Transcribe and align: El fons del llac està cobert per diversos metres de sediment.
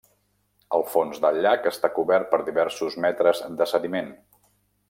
El 0.77 0.85
fons 0.93 1.19
del 1.25 1.37
llac 1.47 1.69
està 1.73 1.93
cobert 1.99 2.31
per 2.33 2.41
diversos 2.49 2.99
metres 3.07 3.47
de 3.61 3.73
sediment. 3.75 4.15